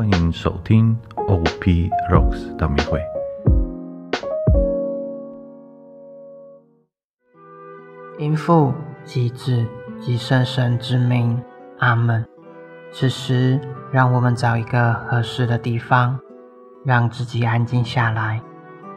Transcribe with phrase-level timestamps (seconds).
[0.00, 2.98] 欢迎收听 OP Rocks 的密会。
[8.18, 8.72] 因父
[9.04, 9.62] 及子
[10.00, 11.38] 及圣神之名，
[11.80, 12.26] 阿门。
[12.90, 13.60] 此时，
[13.92, 16.18] 让我们找一个合适的地方，
[16.82, 18.40] 让自己安静下来，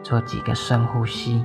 [0.02, 1.44] 做几个深呼吸，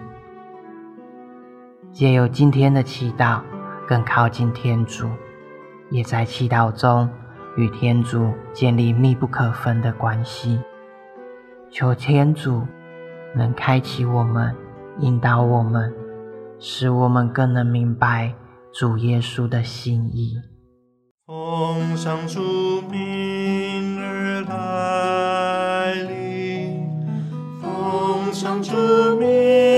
[1.91, 3.41] 借由今天的祈祷，
[3.85, 5.09] 更靠近天主，
[5.89, 7.09] 也在祈祷中。
[7.59, 10.61] 与天主建立密不可分的关系。
[11.69, 12.65] 求天主
[13.35, 14.55] 能开启我们，
[14.99, 15.93] 引导我们，
[16.57, 18.33] 使我们更能明白
[18.71, 20.37] 主耶稣的心意。
[21.27, 22.39] 奉上主
[22.89, 26.87] 名而来临，
[27.61, 28.73] 奉上主
[29.19, 29.68] 名。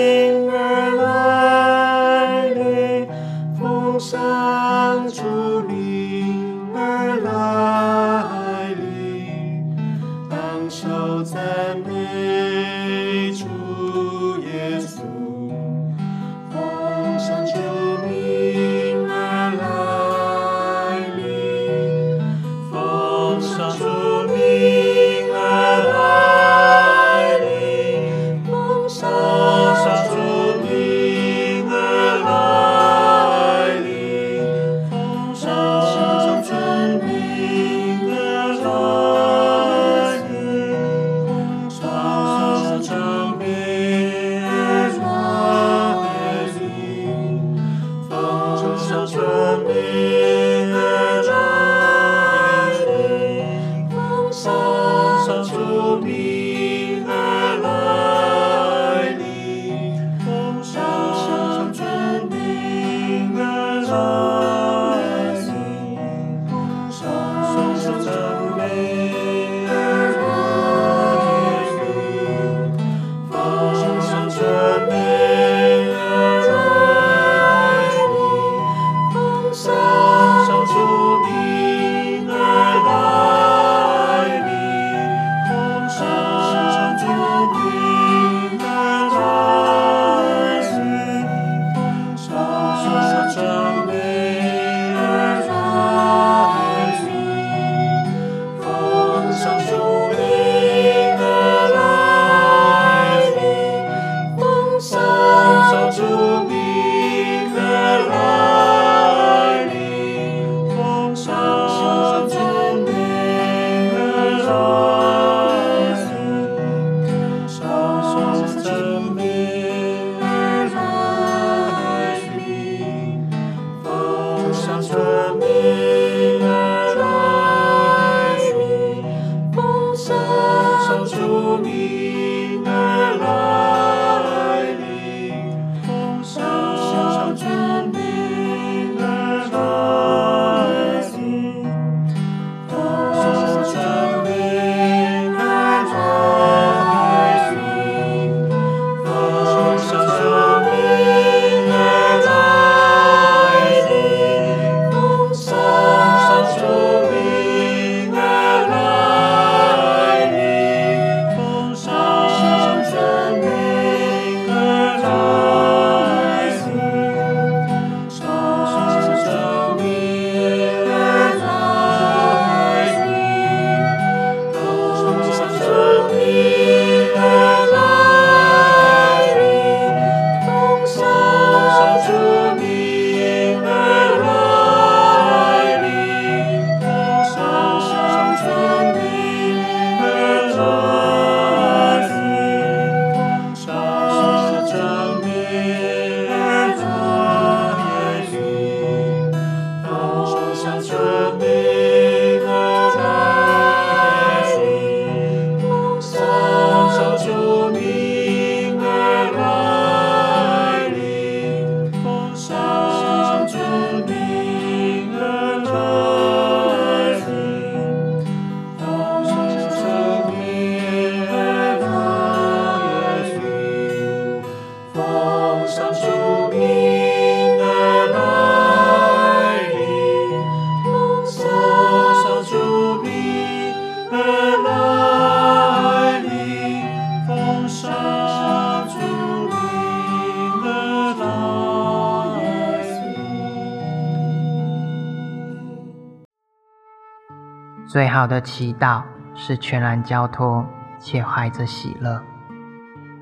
[247.91, 249.03] 最好的祈祷
[249.35, 250.65] 是全然交托
[250.97, 252.23] 且怀着喜乐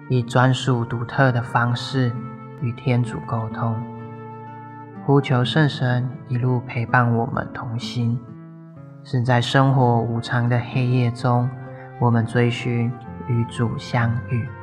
[0.09, 2.15] 以专属独特的方式
[2.61, 3.75] 与天主沟通。
[5.03, 8.19] 呼求圣神一路陪伴我们同行
[9.03, 11.49] 是在生活无常的黑夜中
[11.99, 12.93] 我们追寻
[13.27, 14.58] 与主相遇。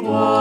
[0.00, 0.39] gloire.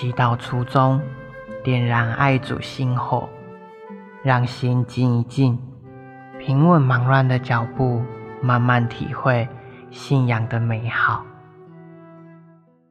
[0.00, 0.98] 祈祷初衷，
[1.62, 3.28] 点燃爱主心火，
[4.22, 5.58] 让心静一静，
[6.38, 8.02] 平稳忙乱的脚步，
[8.40, 9.46] 慢慢体会
[9.90, 11.22] 信仰的美好。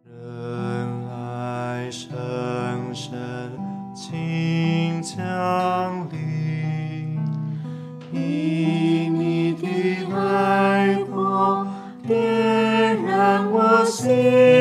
[0.05, 2.11] 人爱深
[2.93, 3.17] 深，
[3.95, 7.19] 请降临，
[8.11, 11.65] 你的爱火
[12.05, 14.58] 点燃我心。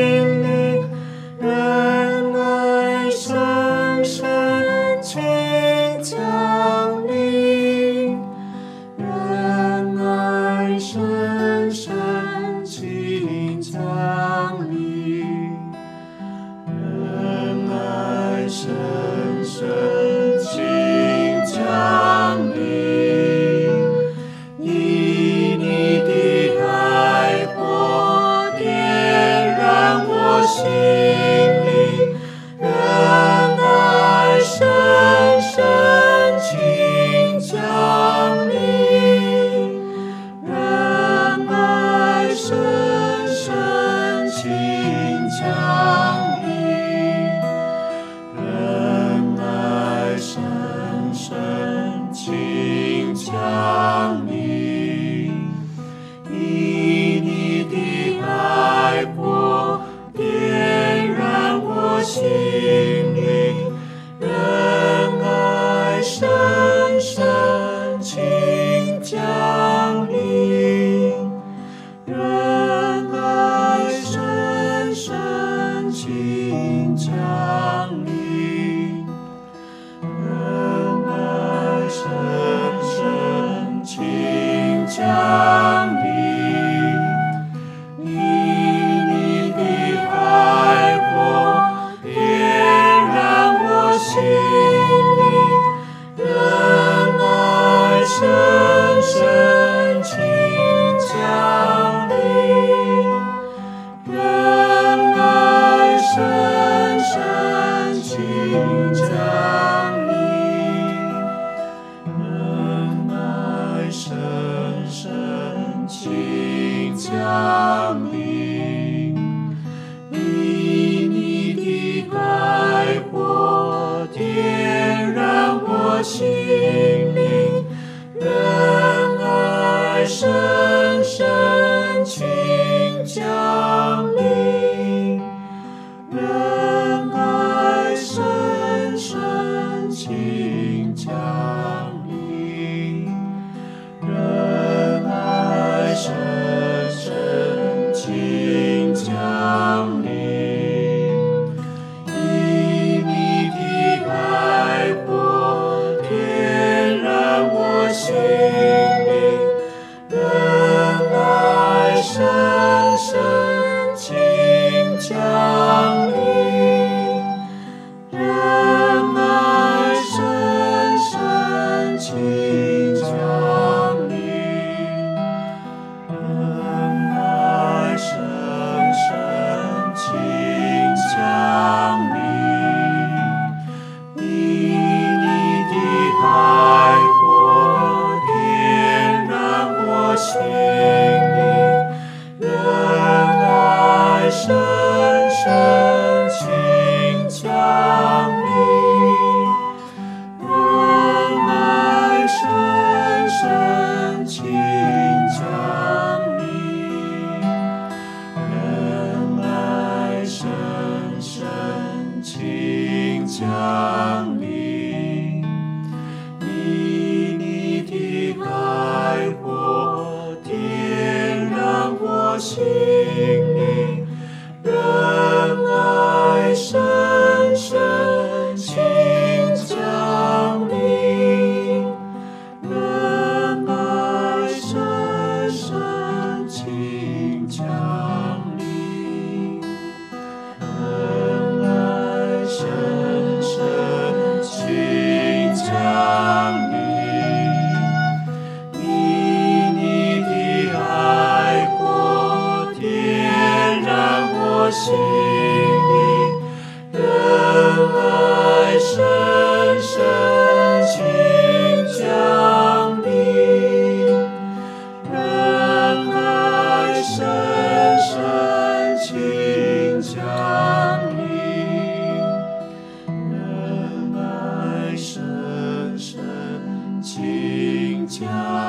[277.11, 278.68] 新疆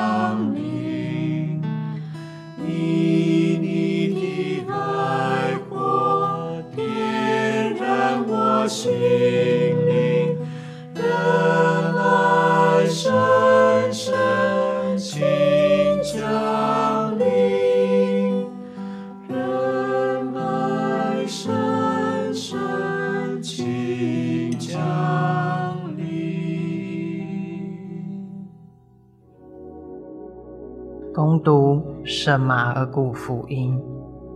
[32.73, 33.77] 马尔谷福音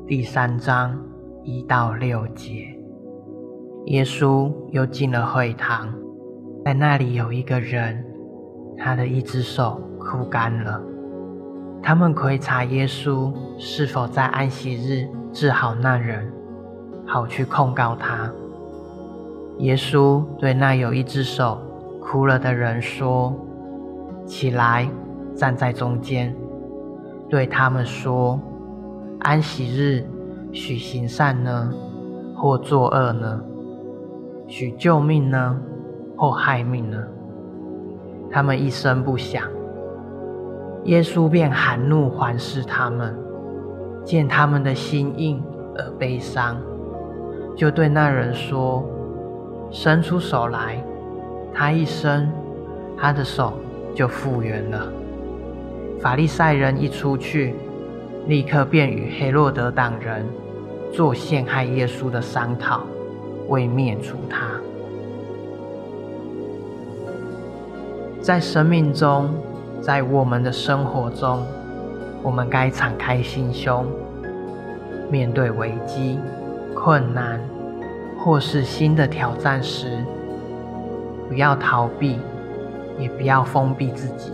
[0.05, 0.93] 第三章
[1.41, 2.67] 一到六节。
[3.85, 5.87] 耶稣又进了会堂，
[6.65, 8.05] 在那里有一个人，
[8.77, 10.81] 他的一只手枯干了。
[11.81, 16.29] 他们窥察耶稣是否在安息日治好那人，
[17.07, 18.29] 好去控告他。
[19.59, 21.57] 耶稣对那有一只手
[22.01, 23.33] 枯了的人说
[24.27, 24.89] ：“起来，
[25.37, 26.35] 站在中间。”
[27.35, 28.39] 对他们说
[29.19, 30.05] ：“安息日
[30.53, 31.69] 许行善呢，
[32.33, 33.41] 或作恶呢？
[34.47, 35.59] 许救命呢，
[36.15, 36.97] 或害命呢？”
[38.31, 39.43] 他们一声不响。
[40.85, 43.13] 耶稣便含怒环视他们，
[44.05, 45.43] 见他们的心硬
[45.77, 46.55] 而悲伤，
[47.53, 48.81] 就对那人说
[49.71, 50.81] ：“伸出手来。”
[51.53, 52.31] 他一伸，
[52.95, 53.51] 他的手
[53.93, 54.89] 就复原了。
[56.05, 57.55] 法利赛人一出去，
[58.27, 60.23] 立刻便与黑洛德党人
[60.93, 62.83] 做陷害耶稣的商讨，
[63.47, 64.45] 为灭除他。
[68.21, 69.33] 在生命中，
[69.81, 71.43] 在我们的生活中，
[72.21, 73.87] 我们该敞开心胸，
[75.09, 76.19] 面对危机、
[76.75, 77.41] 困难
[78.19, 79.97] 或是新的挑战时，
[81.27, 82.19] 不要逃避，
[82.99, 84.31] 也不要封闭自己。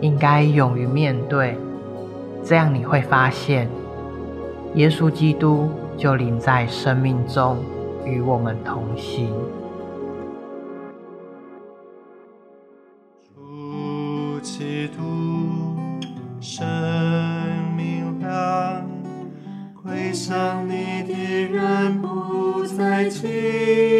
[0.00, 1.56] 应该勇于面对，
[2.44, 3.68] 这样你会发现，
[4.74, 7.56] 耶稣基督就临在生命中，
[8.04, 9.32] 与我们同行。
[13.34, 15.02] 主基督，
[16.40, 16.66] 生
[17.76, 18.86] 命亮，
[19.82, 21.14] 归向你的
[21.50, 23.95] 人不再饥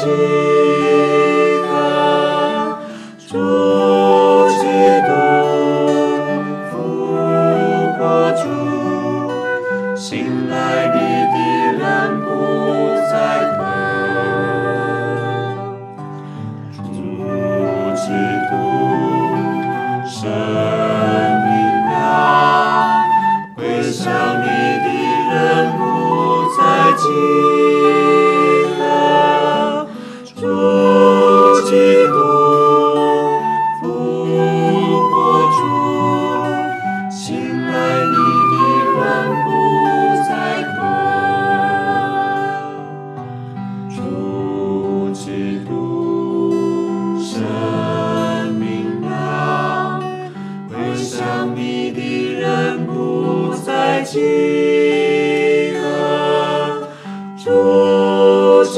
[0.00, 0.37] 再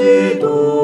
[0.00, 0.79] 基督。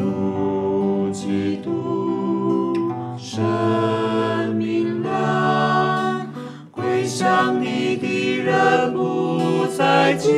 [0.00, 2.74] 主基督
[3.18, 6.26] 生命了，
[6.70, 10.30] 归向你的人不再饥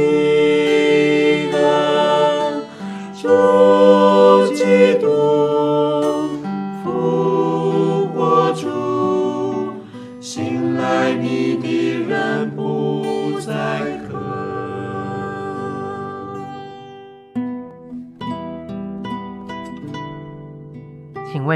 [1.52, 2.62] 饿。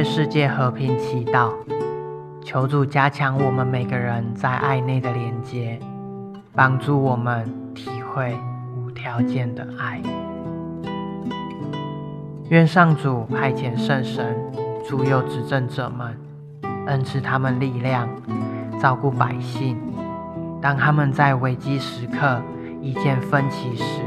[0.08, 1.52] 世界和平祈祷，
[2.42, 5.78] 求主加强我们每个人在爱内的连接，
[6.54, 8.34] 帮助我们体会
[8.78, 10.00] 无条件的爱。
[12.48, 14.34] 愿上主派遣圣神
[14.88, 16.16] 助佑执政者们，
[16.86, 18.08] 恩赐他们力量，
[18.80, 19.76] 照顾百姓。
[20.62, 22.40] 当他们在危机时刻
[22.80, 24.00] 意见分歧时，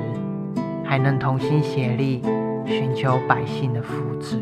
[0.84, 2.24] 还能同心协力，
[2.66, 4.40] 寻求百姓的福祉。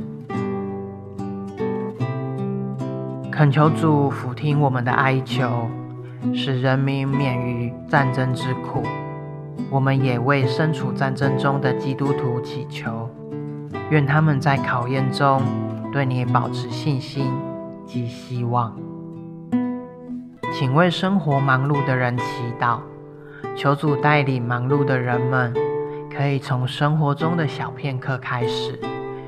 [3.37, 5.69] 恳求主俯听我们的哀求，
[6.33, 8.81] 使人民免于战争之苦。
[9.69, 13.07] 我们也为身处战争中的基督徒祈求，
[13.91, 15.43] 愿他们在考验中
[15.93, 17.31] 对你保持信心
[17.85, 18.75] 及希望。
[20.51, 22.23] 请为生活忙碌的人祈
[22.59, 22.79] 祷，
[23.55, 25.53] 求主带领忙碌的人们，
[26.11, 28.79] 可以从生活中的小片刻开始，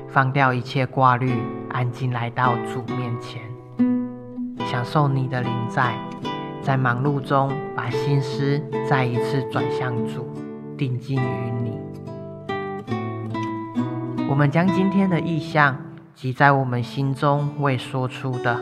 [0.08, 1.32] 放掉一切挂虑，
[1.68, 3.49] 安静来到主面前。
[4.70, 5.98] 享受你的临在，
[6.62, 10.30] 在忙碌中把心思再一次转向主，
[10.78, 11.76] 定睛于你。
[14.28, 15.76] 我们将今天的意象
[16.14, 18.60] 及在我们心中未说出的，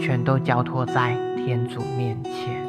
[0.00, 2.63] 全都交托在天主面前。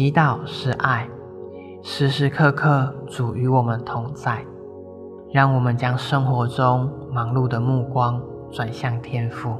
[0.00, 1.06] 祈祷是爱，
[1.82, 4.42] 时时刻刻主与我们同在。
[5.30, 8.18] 让我们将生活中忙碌的目光
[8.50, 9.54] 转向天父，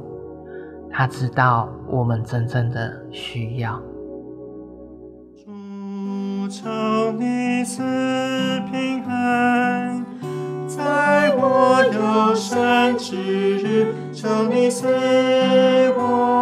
[0.89, 3.79] 他知道我们真正的需要。
[5.37, 6.67] 主求
[7.19, 7.83] 你赐
[8.71, 10.03] 平安，
[10.65, 13.15] 在我有生之
[13.59, 14.87] 日，求你赐
[15.95, 16.40] 我。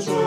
[0.00, 0.17] 主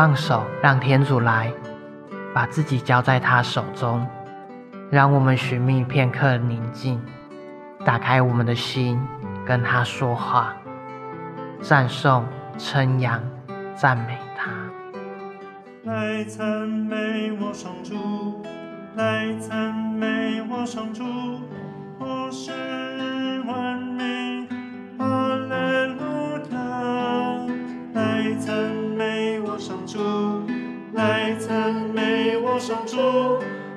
[0.00, 1.52] 放手让天主来
[2.32, 4.06] 把自己交在他手中
[4.90, 6.98] 让我们寻觅片刻宁静
[7.84, 8.98] 打开我们的心
[9.44, 10.56] 跟他说话
[11.60, 12.24] 赞颂
[12.56, 13.22] 称扬
[13.74, 14.50] 赞美他。
[15.84, 18.42] 来赞美我上主
[18.96, 21.04] 来赞美我上主
[21.98, 22.89] 我是
[31.00, 32.98] 爱赞美我上主，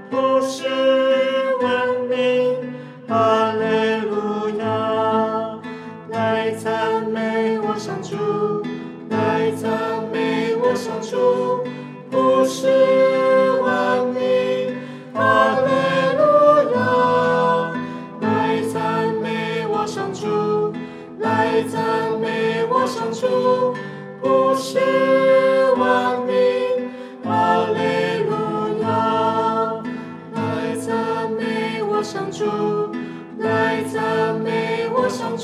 [0.10, 0.68] 不是
[1.62, 2.58] 问你。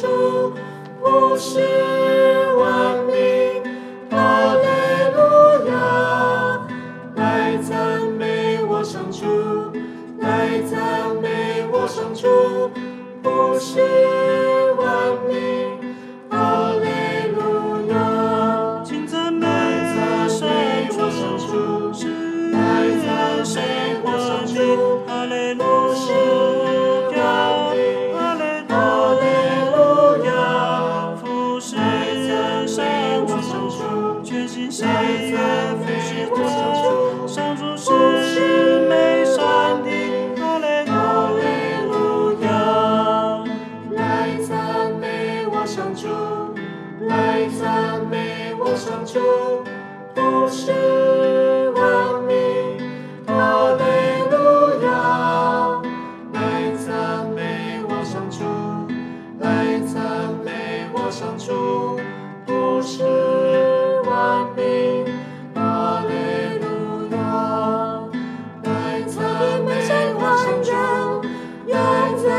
[0.07, 1.88] 不是
[72.09, 72.38] Friends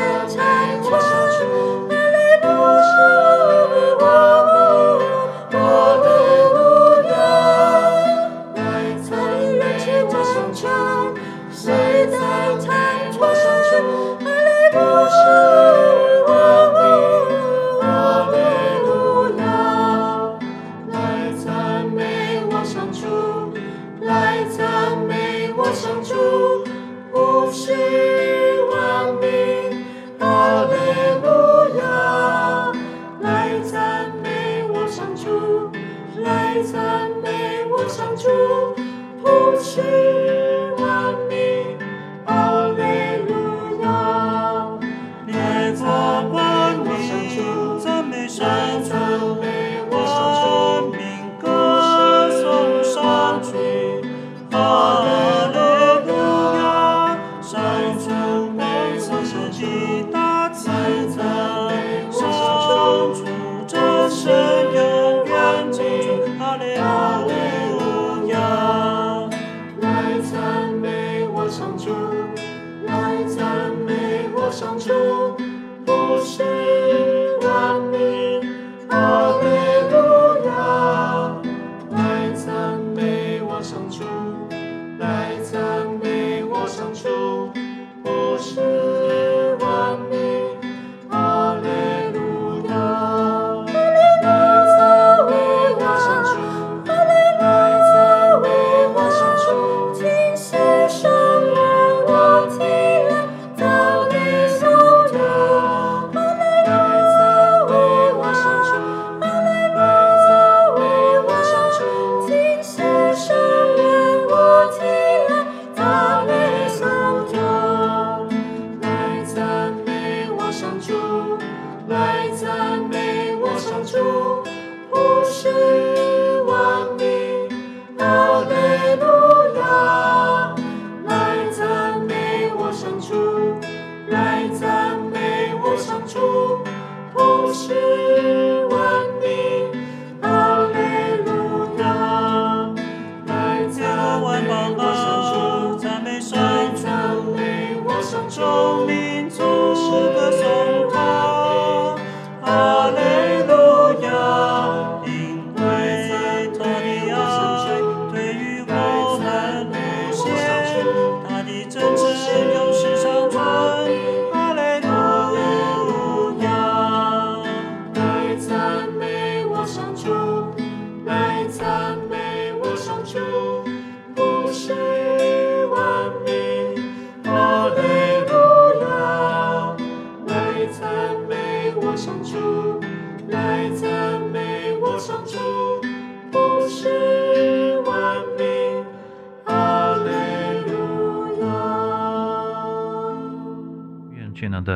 [137.61, 138.40] 是。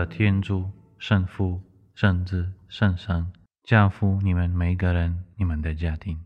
[0.05, 1.61] 天主、圣父、
[1.95, 3.33] 圣子、圣神，
[3.63, 6.19] 教父，你们每一个人，你们的家庭。